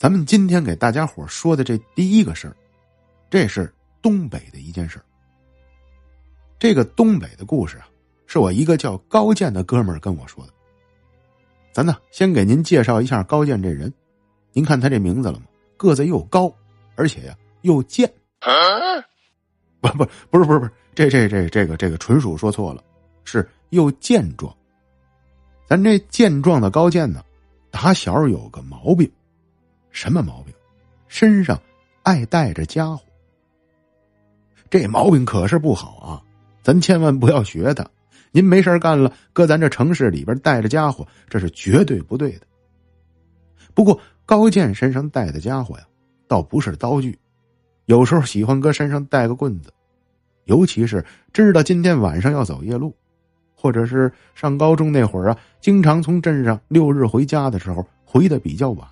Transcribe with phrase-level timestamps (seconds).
[0.00, 2.56] 咱们今天给大家伙说的这第一个事儿，
[3.28, 3.70] 这是
[4.00, 5.04] 东北的一件事儿。
[6.58, 7.86] 这个东北的故事啊，
[8.26, 10.52] 是我一个叫高健的哥们儿跟我说的。
[11.70, 13.92] 咱呢，先给您介绍一下高健这人。
[14.54, 15.44] 您看他这名字了吗？
[15.76, 16.50] 个子又高，
[16.96, 18.10] 而且呀又健。
[19.82, 22.82] 不不不是不是不是，这这这这个这个纯属说错了，
[23.24, 24.50] 是又健壮。
[25.66, 27.22] 咱这健壮的高健呢，
[27.70, 29.06] 打小有个毛病。
[29.90, 30.54] 什么毛病？
[31.08, 31.60] 身上
[32.02, 33.02] 爱带着家伙。
[34.70, 36.22] 这毛病可是不好啊！
[36.62, 37.84] 咱千万不要学他。
[38.30, 42.46] 您没事干了，搁咱这城市里边带着家伙，这是绝对不对的。
[43.74, 45.84] 不过高健身上带的家伙呀，
[46.28, 47.18] 倒不是刀具，
[47.86, 49.72] 有时候喜欢搁身上带个棍子，
[50.44, 52.94] 尤其是知道今天晚上要走夜路，
[53.56, 58.88] 或者是上高中那会儿啊，经常从镇上六日回家的时候回的比较晚。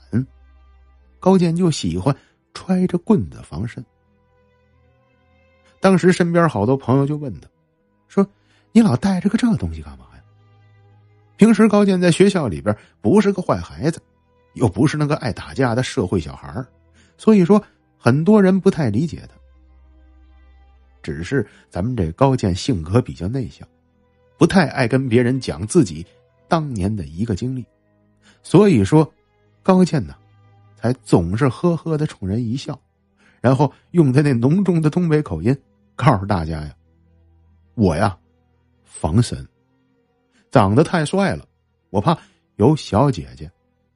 [1.20, 2.14] 高健就喜欢
[2.54, 3.84] 揣着棍子防身。
[5.80, 7.48] 当时身边好多朋友就问他，
[8.08, 8.26] 说
[8.72, 10.22] ：“你老带着个这东西干嘛呀？”
[11.36, 14.02] 平时高健在学校里边不是个坏孩子，
[14.54, 16.64] 又不是那个爱打架的社会小孩
[17.16, 17.62] 所以说
[17.96, 19.36] 很多人不太理解他。
[21.00, 23.66] 只是咱们这高健性格比较内向，
[24.36, 26.04] 不太爱跟别人讲自己
[26.48, 27.64] 当年的一个经历，
[28.42, 29.08] 所以说
[29.62, 30.16] 高健呢。
[30.80, 32.80] 才总是呵呵的冲人一笑，
[33.40, 35.56] 然后用他那浓重的东北口音
[35.96, 36.72] 告诉大家呀
[37.74, 38.16] ：“我呀，
[38.84, 39.44] 防身，
[40.52, 41.44] 长得太帅了，
[41.90, 42.16] 我怕
[42.56, 43.50] 有小姐姐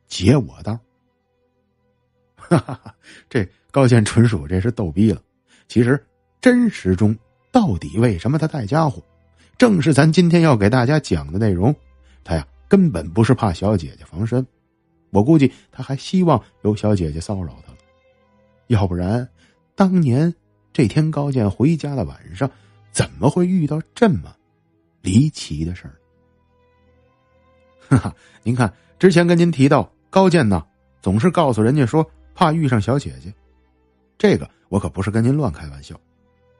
[0.09, 0.77] 劫我道。”
[2.35, 2.93] 哈哈哈，
[3.31, 5.23] 这高健纯属这是逗逼了。
[5.69, 6.05] 其实
[6.41, 7.17] 真实中
[7.53, 9.01] 到底为什么他带家伙，
[9.57, 11.73] 正是咱今天要给大家讲的内容。
[12.25, 14.45] 他呀根本不是怕小姐姐防身。
[15.13, 17.73] 我估计他还希望有小姐姐骚扰他，
[18.69, 19.29] 要不然，
[19.75, 20.35] 当年
[20.73, 22.51] 这天高健回家的晚上，
[22.93, 24.35] 怎么会遇到这么
[25.03, 25.95] 离奇的事儿？
[27.93, 30.65] 哈哈，您看，之前跟您提到高健呢，
[31.03, 33.31] 总是告诉人家说怕遇上小姐姐，
[34.17, 35.95] 这个我可不是跟您乱开玩笑，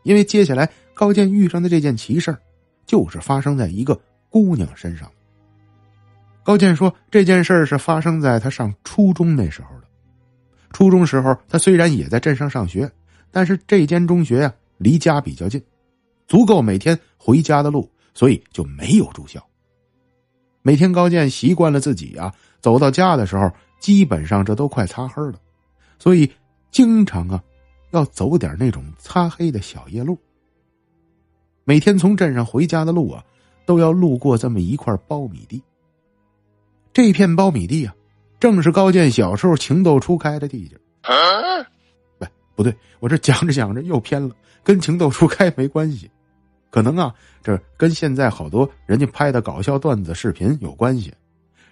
[0.03, 2.39] 因为接下来高健遇上的这件奇事儿，
[2.85, 5.11] 就是发生在一个姑娘身上。
[6.45, 9.87] 高健说：“这件事是发生在他上初中那时候的。
[10.73, 12.91] 初中时候，他虽然也在镇上上学，
[13.31, 15.63] 但是这间中学呀离家比较近，
[16.27, 19.41] 足够每天回家的路，所以就没有住校。
[20.63, 23.49] 每天高健习惯了自己啊，走到家的时候，
[23.79, 25.39] 基本上这都快擦黑了，
[25.99, 26.29] 所以
[26.73, 27.41] 经常啊
[27.93, 30.19] 要走点那种擦黑的小夜路。
[31.63, 33.23] 每天从镇上回家的路啊，
[33.65, 35.63] 都要路过这么一块苞米地。”
[36.93, 37.95] 这片苞米地啊，
[38.39, 40.77] 正是高健小时候情窦初开的地界。
[42.19, 46.11] 喂，不对，我这讲着讲着又偏了，跟情窦初开没关系，
[46.71, 51.13] 可能啊，这跟现在好多人家拍的搞笑段子视频有关系。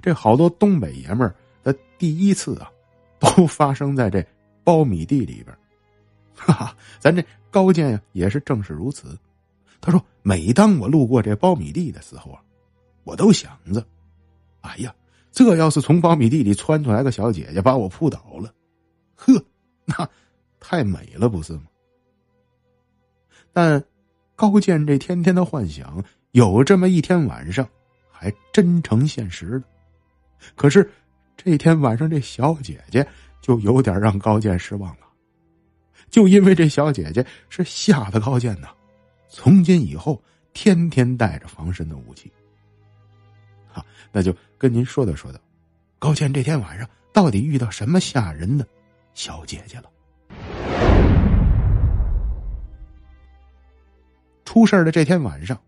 [0.00, 2.70] 这好多东北爷们儿的第一次啊，
[3.18, 4.24] 都发生在这
[4.64, 5.54] 苞米地里边。
[6.34, 9.18] 哈哈，咱这高健呀，也是正是如此。
[9.82, 12.40] 他说：“每当我路过这苞米地的时候啊，
[13.04, 13.84] 我都想着，
[14.62, 14.94] 哎呀。”
[15.40, 18.52] 这要是从苞米地里窜出来个小姐姐把我扑倒了，
[19.14, 19.42] 呵，
[19.86, 20.06] 那
[20.60, 21.62] 太美了，不是吗？
[23.50, 23.82] 但
[24.36, 27.66] 高健这天天的幻想，有这么一天晚上，
[28.10, 29.62] 还真成现实了。
[30.56, 30.86] 可是
[31.38, 33.08] 这天晚上，这小姐姐
[33.40, 35.06] 就有点让高健失望了。
[36.10, 38.68] 就因为这小姐姐是吓得高健呐，
[39.30, 40.22] 从今以后
[40.52, 42.30] 天天带着防身的武器。
[44.12, 44.34] 那就。
[44.60, 45.40] 跟您说道说道，
[45.98, 48.66] 高健这天晚上到底遇到什么吓人的
[49.14, 49.90] 小姐姐了？
[54.44, 55.58] 出事的这天晚上，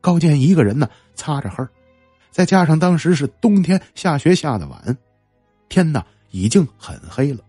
[0.00, 1.64] 高健一个人呢，擦着黑
[2.32, 4.98] 再加上当时是冬天，下雪下的晚，
[5.68, 7.44] 天呐已经很黑了。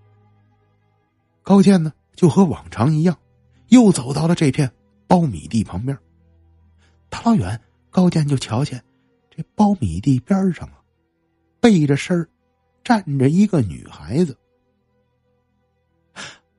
[1.41, 3.17] 高健呢，就和往常一样，
[3.69, 4.71] 又走到了这片
[5.07, 5.97] 苞米地旁边。
[7.09, 7.59] 大老远，
[7.89, 8.83] 高健就瞧见
[9.55, 10.77] 苞米地边上啊。
[11.59, 12.27] 背着身儿，
[12.83, 14.35] 站着一个女孩子。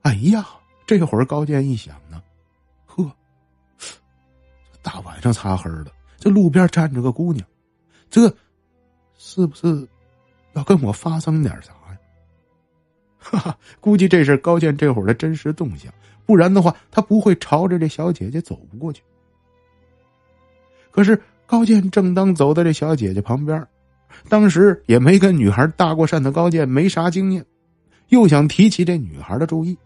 [0.02, 0.46] 哎呀，
[0.86, 2.22] 这会儿高健一想呢，
[2.86, 3.10] 呵，
[4.80, 7.44] 大晚上擦黑的，这路边站着个姑娘，
[8.08, 8.32] 这
[9.16, 9.88] 是不是
[10.52, 11.98] 要跟我发生点啥呀？
[13.18, 15.92] 哈哈，估计这是高健这会儿的真实动向，
[16.26, 19.02] 不然的话，他不会朝着这小姐姐走不过去。
[20.92, 21.20] 可是
[21.52, 23.62] 高健正当走到这小姐姐旁边。
[24.26, 27.44] 当时也没跟女孩搭过讪的高健没啥经验，
[28.08, 29.76] 又想提起这女孩的注意，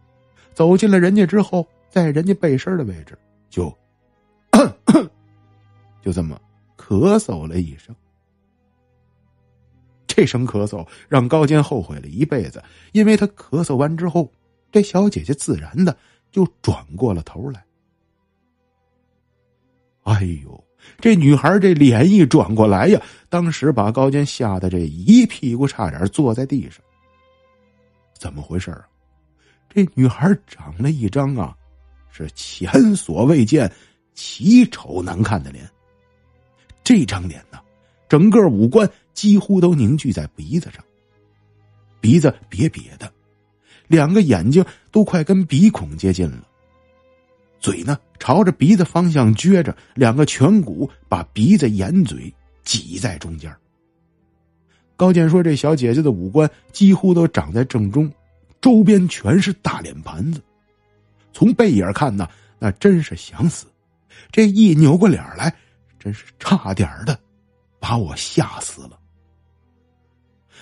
[0.54, 3.18] 走进了人家之后，在人家背身的位置
[3.50, 3.66] 就，
[4.52, 5.08] 咳咳
[6.00, 6.40] 就这么
[6.78, 7.92] 咳嗽了一声。
[10.06, 14.30] 这声咳嗽让高健后悔了一辈子，因为他咳嗽完之后，
[14.70, 15.96] 这小姐姐自然的
[16.30, 17.64] 就转过了头来。
[20.04, 20.64] 哎呦，
[20.98, 26.80] 这女孩这脸一转过来呀，当时把高坚吓得这一屁股差点坐在地上。
[28.18, 28.86] 怎么回事啊？
[29.68, 31.54] 这女孩长了一张啊，
[32.10, 33.70] 是前所未见
[34.14, 35.68] 奇丑难看的脸。
[36.82, 37.58] 这张脸呢，
[38.08, 40.82] 整个五官几乎都凝聚在鼻子上，
[42.00, 43.12] 鼻子瘪瘪的，
[43.86, 46.48] 两个眼睛都快跟鼻孔接近了，
[47.66, 52.32] 嘴呢朝着鼻子方向撅着，两个颧骨把鼻子眼嘴
[52.62, 53.52] 挤在中间。
[54.94, 58.08] 高健说：“这小姐姐的五官几乎都长在正中，
[58.60, 60.40] 周边全是大脸盘子。
[61.32, 62.28] 从背影看呢，
[62.60, 63.66] 那真是想死。
[64.30, 65.52] 这一扭过脸来，
[65.98, 67.18] 真是差点的
[67.80, 68.96] 把我吓死了。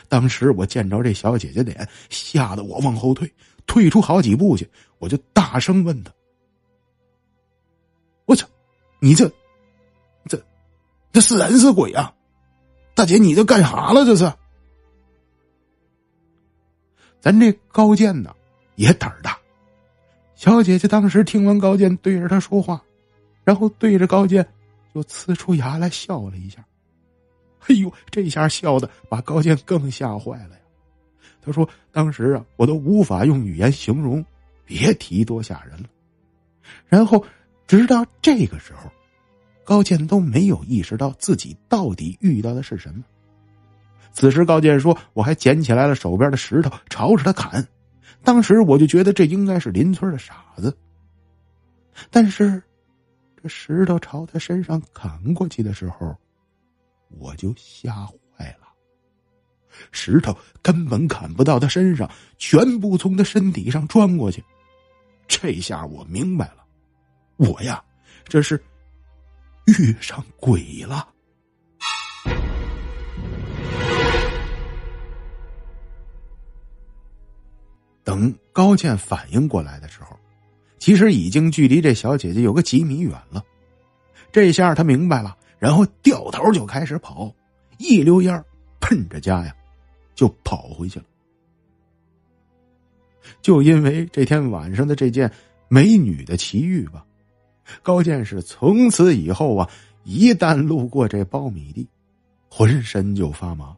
[0.09, 3.31] 当时我见着这小姐姐脸，吓得我往后退，
[3.67, 4.67] 退出好几步去，
[4.99, 6.11] 我就大声问她
[8.27, 8.47] ：‘我操，
[9.01, 9.31] 你这，
[10.27, 10.43] 这，
[11.13, 12.15] 这是人是鬼啊？’”
[12.95, 14.05] 大姐，你这干啥了？
[14.05, 14.33] 这是？
[17.21, 18.35] 咱这高健呢，
[18.77, 19.39] 也胆儿大。
[20.35, 22.83] 小姐姐当时听完高健对着她说话，
[23.45, 24.47] 然后对着高健
[24.95, 26.65] 就呲出牙来笑了一下。
[27.67, 30.61] 哎呦，这下笑的把高健更吓坏了呀！
[31.41, 34.25] 他说：“当时啊，我都无法用语言形容，
[34.65, 35.89] 别提多吓人了。”
[36.89, 37.25] 然后，
[37.67, 38.91] 直到这个时候。
[39.67, 43.03] 高健都没有意识到自己到底遇到的是什么。
[44.13, 47.67] 此时，高健说：“我还捡起来了手边的石头，朝着他砍。
[48.23, 50.77] 当时我就觉得这应该是邻村的傻子。
[52.11, 52.63] 但是，
[53.43, 56.15] 这石头朝他身上砍过去的时候，
[57.09, 58.69] 我就吓坏了。
[59.91, 62.07] 石头根本砍不到他身上，
[62.37, 64.45] 全部从他身体上钻过去。
[65.27, 66.64] 这下我明白了，
[67.37, 67.83] 我呀，
[68.25, 68.63] 这是。”
[69.67, 71.09] 遇上鬼了！
[78.03, 80.15] 等高健反应过来的时候，
[80.79, 83.43] 其实已经距离这小姐姐有个几米远了。
[84.31, 87.35] 这下他明白了，然后掉头就开始跑，
[87.79, 88.45] 一溜烟
[88.79, 89.57] 奔着家呀，
[90.15, 91.07] 就跑回去了。
[93.41, 95.33] 就因为这天晚上的这件
[95.69, 97.03] 美女的奇遇吧。
[97.83, 99.71] 高健是从此以后啊，
[100.05, 101.89] 一旦路过这苞米地，
[102.49, 103.75] 浑身就发麻。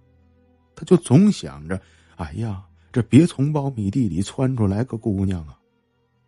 [0.74, 1.80] 他就总想着：
[2.16, 2.62] 哎呀，
[2.92, 5.56] 这别从苞米地里窜出来个姑娘啊！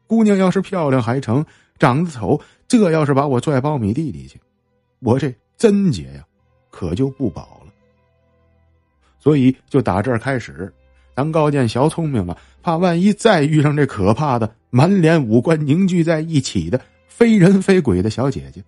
[0.07, 1.45] 姑娘要是漂亮还成，
[1.79, 4.41] 长得丑，这要是把我拽苞米地里去，
[5.01, 6.25] 我这贞洁呀，
[6.71, 7.73] 可就不保了。
[9.19, 10.73] 所以就打这儿开始，
[11.13, 16.81] 当高健小聪明了，怕万一再遇上这可怕的满脸五官凝聚在一起的。
[17.09, 18.63] 非人非鬼的小姐姐，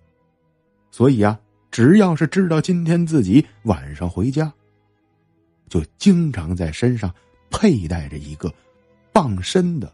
[0.91, 1.39] 所以啊，
[1.71, 4.51] 只要是知道今天自己晚上回家，
[5.69, 7.13] 就经常在身上
[7.49, 8.53] 佩戴着一个
[9.13, 9.89] 傍身的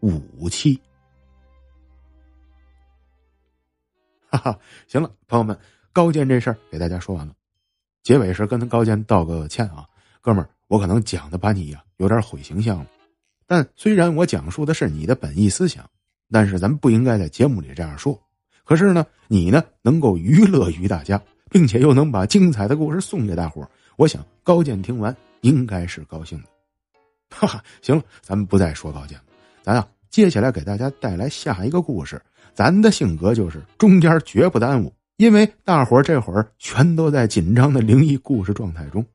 [0.00, 0.80] 武器。
[4.30, 5.58] 哈哈，行了，朋友们，
[5.92, 7.34] 高见这事儿给大家说完了，
[8.02, 9.86] 结尾是跟高见道个歉啊，
[10.22, 12.86] 哥们儿，我可能讲的把你呀有点毁形象了，
[13.46, 15.84] 但虽然我讲述的是你的本意思想。
[16.34, 18.20] 但是咱不应该在节目里这样说。
[18.64, 23.64] 可是呢，你呢能够娱乐于大家，并且又能把精彩的故事送给大伙
[23.94, 26.48] 我想高健听完应该是高兴的。
[27.30, 29.24] 哈 哈，行了，咱们不再说高健了，
[29.62, 32.20] 咱啊接下来给大家带来下一个故事。
[32.52, 39.06] 咱的性格就是中间绝不耽误，因为大伙这会儿全都在紧张的灵异故事状态中。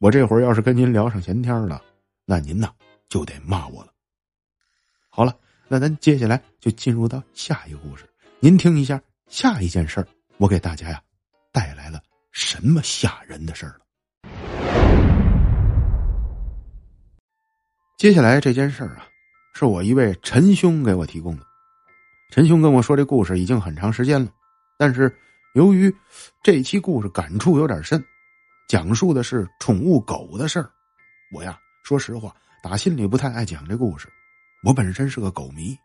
[0.00, 1.80] 我这会儿要是跟您聊上闲天了，
[2.26, 2.68] 那您呢
[3.08, 3.88] 就得骂我了。
[5.08, 5.34] 好了。
[5.70, 8.08] 那咱接下来就进入到下一个故事，
[8.40, 10.08] 您听一下下一件事儿，
[10.38, 10.98] 我给大家呀
[11.52, 12.00] 带来了
[12.32, 13.80] 什么吓人的事儿了。
[17.98, 19.06] 接下来这件事儿啊，
[19.54, 21.42] 是我一位陈兄给我提供的。
[22.30, 24.30] 陈兄跟我说这故事已经很长时间了，
[24.78, 25.14] 但是
[25.54, 25.94] 由于
[26.42, 28.02] 这期故事感触有点深，
[28.68, 30.70] 讲述的是宠物狗的事儿，
[31.30, 34.08] 我呀说实话打心里不太爱讲这故事。
[34.64, 35.76] 我本身是个狗迷，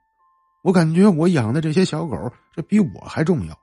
[0.64, 3.58] 我感觉我养的这些小狗这比我还重要，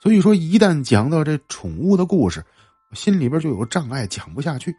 [0.00, 2.44] 所以说一旦讲到这宠物的故事，
[2.90, 4.74] 我心里边就有障碍，讲不下去。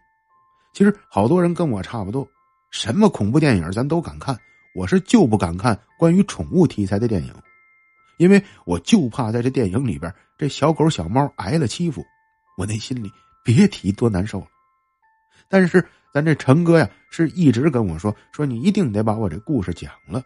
[0.74, 2.28] 其实好多人跟我差不多，
[2.72, 4.38] 什么恐怖电影咱都敢看，
[4.76, 7.34] 我是就不敢看关于宠物题材的电影，
[8.18, 12.06] 因为我就怕在这电影里边，这小狗小猫挨了欺负，
[12.58, 13.12] 我那心里
[13.44, 14.48] 别提多难受了。
[15.48, 20.24] 但是咱这陈哥呀，是一直跟我说说你一定得把我这故事讲了，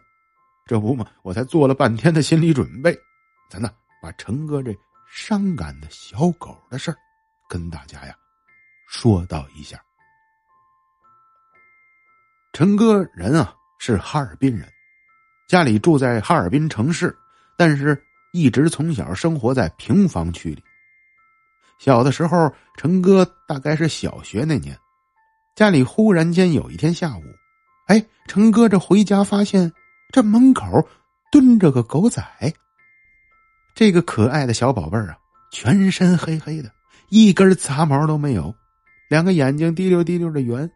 [0.64, 2.96] 这不嘛，我才做了半天的心理准备，
[3.50, 4.72] 咱呢把陈哥这
[5.10, 6.96] 伤感的小狗的事儿
[7.48, 8.14] 跟大家呀
[8.86, 9.82] 说道一下。
[12.52, 14.72] 陈哥人啊是哈尔滨人，
[15.48, 17.12] 家里住在哈尔滨城市，
[17.56, 18.00] 但是
[18.32, 20.62] 一直从小生活在平房区里。
[21.80, 24.78] 小的时候，陈哥大概是小学那年。
[25.54, 27.22] 家里忽然间有一天下午，
[27.86, 29.70] 哎，成哥这回家发现
[30.10, 30.64] 这门口
[31.30, 32.22] 蹲着个狗仔。
[33.74, 35.18] 这个可爱的小宝贝儿啊，
[35.52, 36.70] 全身黑黑的，
[37.08, 38.54] 一根杂毛都没有，
[39.08, 40.70] 两个眼睛滴溜滴溜的圆，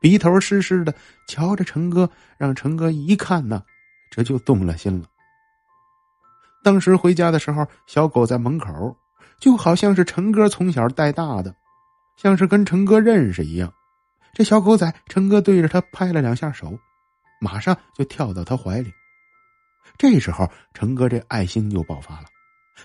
[0.00, 0.94] 鼻头湿湿的，
[1.28, 3.62] 瞧着成哥，让成哥一看呢，
[4.10, 5.06] 这就动了心了。
[6.64, 8.96] 当时回家的时候，小狗在门口，
[9.38, 11.54] 就好像是成哥从小带大的，
[12.16, 13.72] 像是跟成哥认识一样。
[14.34, 16.78] 这小狗仔，陈哥对着他拍了两下手，
[17.38, 18.90] 马上就跳到他怀里。
[19.98, 22.26] 这时候，陈哥这爱心就爆发了，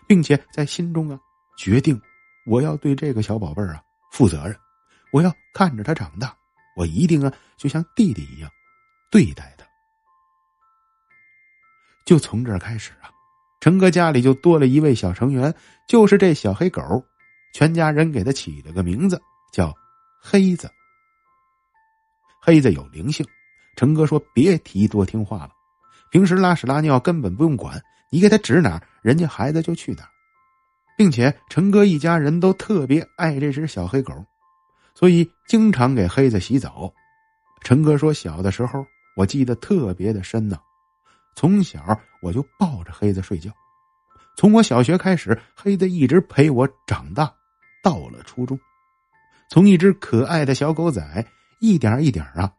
[0.05, 1.17] 并且在心中啊
[1.57, 1.99] 决定，
[2.45, 4.57] 我要对这个小宝贝儿啊负责任，
[5.13, 6.35] 我要看着他长大，
[6.75, 8.51] 我一定啊就像弟弟一样
[9.09, 9.65] 对待他。
[12.05, 13.09] 就从这儿开始啊，
[13.61, 15.53] 陈哥家里就多了一位小成员，
[15.87, 16.81] 就是这小黑狗，
[17.53, 19.21] 全家人给他起了个名字
[19.53, 19.73] 叫
[20.21, 20.69] 黑子。
[22.47, 23.27] 黑子有灵性，
[23.75, 25.49] 陈哥说别提多听话了。
[26.09, 27.77] 平时拉屎拉尿根本不用管，
[28.09, 30.09] 你给他指哪，人家孩子就去哪，
[30.97, 34.13] 并且陈哥一家人都特别爱这只小黑狗，
[34.95, 36.89] 所以经常给黑子洗澡。
[37.65, 38.85] 陈哥说小的时候
[39.17, 40.57] 我记得特别的深呢，
[41.35, 43.51] 从小我就抱着黑子睡觉，
[44.37, 47.29] 从我小学开始，黑子一直陪我长大，
[47.83, 48.57] 到了初中，
[49.49, 51.27] 从一只可爱的小狗仔。
[51.59, 52.51] 一点一点啊，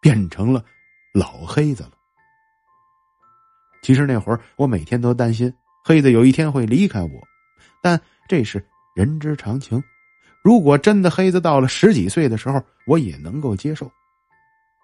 [0.00, 0.64] 变成了
[1.12, 1.92] 老黑子了。
[3.82, 5.52] 其实那会儿我每天都担心
[5.84, 7.28] 黑子有一天会离开我，
[7.82, 9.82] 但这是人之常情。
[10.42, 13.90] 如果真的黑子到了十几岁的时候，我也能够接受。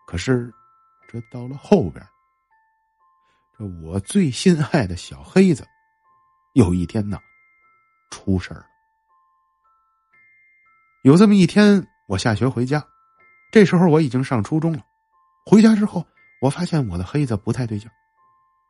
[0.07, 0.53] 可是，
[1.07, 2.05] 这到了后边，
[3.59, 5.67] 这我最心爱的小黑子，
[6.55, 7.19] 有一天呢，
[8.11, 8.65] 出事了。
[11.03, 12.85] 有这么一天，我下学回家。
[13.51, 14.81] 这时候我已经上初中了，
[15.47, 16.07] 回家之后，
[16.41, 17.89] 我发现我的黑子不太对劲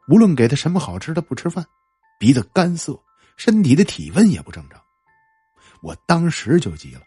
[0.09, 1.65] 无论给他什么好吃的不吃饭，
[2.19, 2.99] 鼻子干涩，
[3.37, 4.81] 身体的体温也不正常。
[5.83, 7.03] 我当时就急了，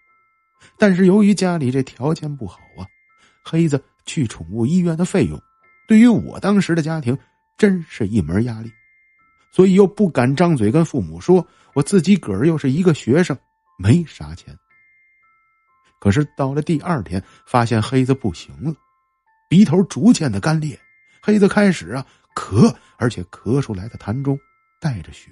[0.78, 2.86] 但是由于家里这条件不好啊，
[3.44, 5.42] 黑子去宠物医院的费用，
[5.88, 7.18] 对于我当时的家庭
[7.58, 8.72] 真是一门压力，
[9.51, 13.38] 所以又不敢张嘴跟父母说，我自己个儿又是一个学生，
[13.78, 14.56] 没啥钱。
[16.01, 18.74] 可是到了第二天，发现黑子不行了，
[19.48, 20.77] 鼻头逐渐的干裂，
[21.22, 22.03] 黑子开始啊
[22.36, 24.36] 咳，而且咳出来的痰中
[24.81, 25.29] 带着血。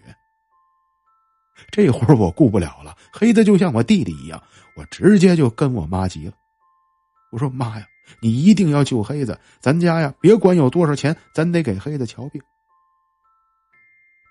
[1.71, 4.41] 这会儿我顾不了了，黑子就像我弟弟一样，
[4.75, 6.33] 我直接就跟我妈急了。
[7.31, 7.87] 我说：“妈呀，
[8.21, 12.39] 你一定要救黑子，咱家呀，别管有多少钱，咱得给黑子瞧病。”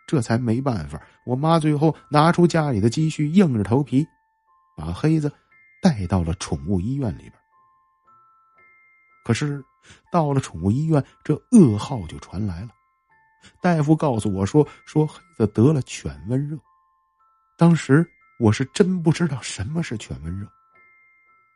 [0.06, 4.06] 这才没办法，我妈最后拿出家里的积蓄，硬着头皮
[4.76, 5.30] 把黑子。
[5.80, 7.32] 带到了宠物医院里边，
[9.24, 9.64] 可是
[10.10, 12.70] 到了宠物医院，这噩耗就传来了。
[13.60, 16.58] 大夫告诉我说：“说黑子得了犬瘟热。”
[17.56, 18.04] 当时
[18.40, 20.46] 我是真不知道什么是犬瘟热，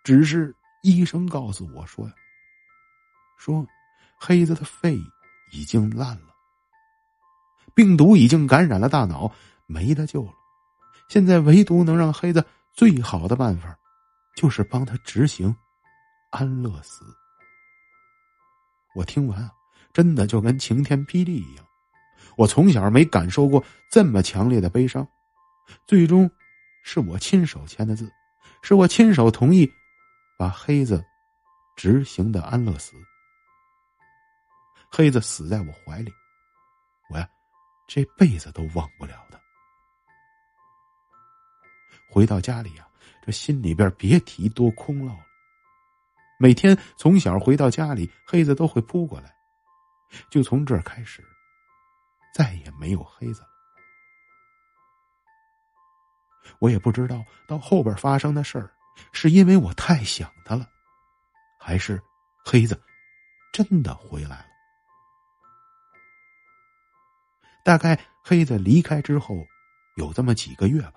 [0.05, 2.15] 只是医生告诉我说：“呀，
[3.37, 3.67] 说
[4.17, 4.97] 黑子的肺
[5.51, 6.35] 已经烂了，
[7.75, 9.31] 病毒已经感染了大脑，
[9.67, 10.33] 没得救了。
[11.09, 13.77] 现在唯独能让黑子最好的办法。”
[14.35, 15.55] 就是帮他执行
[16.31, 17.05] 安乐死。
[18.95, 19.53] 我听完啊，
[19.93, 21.65] 真的就跟晴天霹雳一样。
[22.37, 25.07] 我从小没感受过这么强烈的悲伤。
[25.87, 26.31] 最终，
[26.83, 28.11] 是我亲手签的字，
[28.63, 29.71] 是我亲手同意
[30.39, 31.05] 把黑子
[31.77, 32.95] 执行的安乐死。
[34.91, 36.13] 黑子死在我怀里，
[37.11, 37.29] 我呀，
[37.87, 39.41] 这辈子都忘不了他。
[42.11, 42.87] 回到家里呀。
[43.25, 45.25] 这心里边别提多空落了。
[46.39, 49.33] 每天从小回到家里，黑子都会扑过来。
[50.29, 51.25] 就从这儿开始，
[52.35, 53.49] 再也没有黑子了。
[56.59, 58.71] 我也不知道到后边发生的事儿，
[59.13, 60.69] 是因为我太想他了，
[61.59, 62.03] 还是
[62.45, 62.79] 黑子
[63.53, 64.47] 真的回来了。
[67.65, 69.47] 大概黑子离开之后，
[69.97, 70.95] 有这么几个月吧。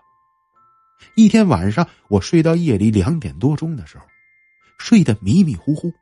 [1.15, 4.05] 一天晚上，我睡到夜里两点多钟的时候，
[4.77, 5.93] 睡得迷迷糊糊。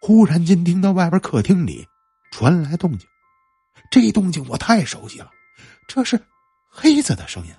[0.00, 1.86] 忽然间听到外边客厅里
[2.32, 3.08] 传来动静，
[3.90, 5.30] 这动静我太熟悉了，
[5.86, 6.20] 这是
[6.68, 7.54] 黑子的声音，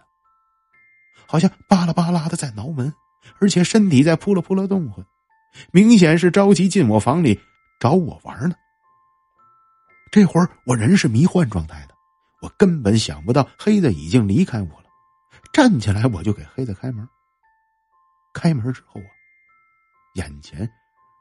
[1.26, 2.94] 好像巴拉巴拉的在挠门，
[3.40, 5.06] 而且身体在扑了扑了动唤，
[5.72, 7.40] 明显是着急进我房里
[7.80, 8.56] 找我玩呢。
[10.12, 11.96] 这会儿我人是迷幻状态的，
[12.42, 14.83] 我根本想不到黑子已经离开我了。
[15.54, 17.08] 站起来，我就给黑子开门。
[18.34, 19.08] 开门之后啊，
[20.16, 20.70] 眼前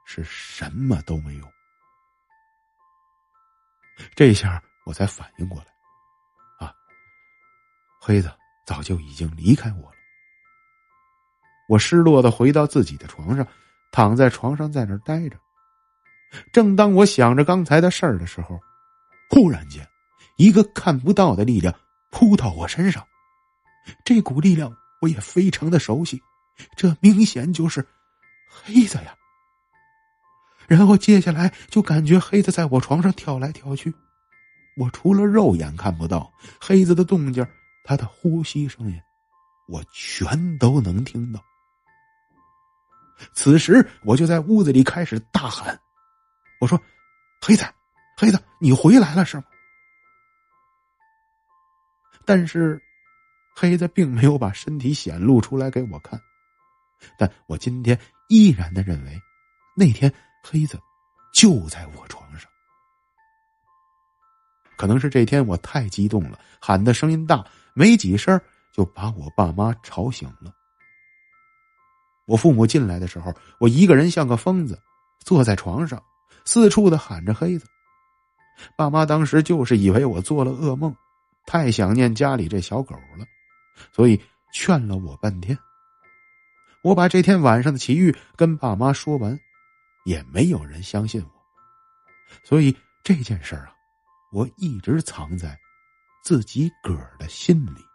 [0.07, 1.47] 是什么都没有。
[4.17, 6.75] 这下我才反应过来，啊，
[8.01, 8.33] 黑子
[8.67, 9.97] 早就已经离开我了。
[11.69, 13.47] 我失落的回到自己的床上，
[13.93, 15.39] 躺在床上在那儿待着。
[16.51, 18.59] 正当我想着刚才的事儿的时候。
[19.35, 19.89] 忽然间，
[20.37, 21.75] 一个看不到的力量
[22.11, 23.03] 扑到我身上，
[24.05, 26.23] 这股力量我也非常的熟悉，
[26.77, 27.87] 这明显就是
[28.49, 29.15] 黑子呀。
[30.69, 33.93] 然后接下来就感觉黑子在我床上跳来跳去，
[34.77, 37.47] 我除了肉眼看不到黑子的动静，
[37.85, 39.01] 他的呼吸声音，
[39.69, 41.43] 我全都能听到。
[43.35, 45.79] 此时我就在屋子里开始大喊
[46.61, 46.81] ：“我说，
[47.41, 47.65] 黑子！”
[48.17, 49.45] 黑子，你回来了是吗？
[52.25, 52.81] 但是，
[53.55, 56.21] 黑子并没有把身体显露出来给我看。
[57.19, 59.21] 但我今天依然的认为，
[59.77, 60.79] 那天黑子
[61.35, 62.51] 就在我床上。
[64.77, 67.45] 可能是这天我太激动了，喊的声音大，
[67.75, 68.41] 没几声
[68.73, 70.53] 就把我爸妈吵醒了。
[72.25, 74.81] 我父母进来的时候，我一个人像个疯子，
[75.21, 76.03] 坐在床上，
[76.45, 77.67] 四处的喊着黑子。
[78.77, 80.95] 爸妈当时就是以为我做了噩梦，
[81.47, 83.27] 太想念家里这小狗了，
[83.93, 84.21] 所以
[84.53, 85.57] 劝了我半天。
[86.83, 89.39] 我把这天晚上的奇遇跟爸妈说完，
[90.05, 91.31] 也没有人相信我，
[92.43, 93.73] 所以这件事啊，
[94.33, 95.57] 我一直藏在
[96.25, 97.92] 自己个儿的心里。